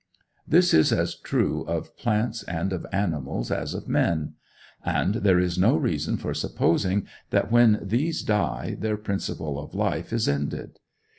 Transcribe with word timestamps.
This 0.47 0.73
is 0.73 0.91
as 0.91 1.13
true 1.13 1.61
of 1.67 1.95
plants 1.95 2.41
and 2.41 2.73
of 2.73 2.87
animals 2.91 3.51
as 3.51 3.75
of 3.75 3.87
men; 3.87 4.33
and 4.83 5.13
there 5.13 5.37
is 5.37 5.59
no 5.59 5.77
reason 5.77 6.17
for 6.17 6.33
supposing 6.33 7.05
that 7.29 7.51
when 7.51 7.77
these 7.83 8.23
die 8.23 8.75
their 8.79 8.97
principle 8.97 9.59
of 9.63 9.75
life 9.75 10.11
is 10.11 10.27
ended. 10.27 10.79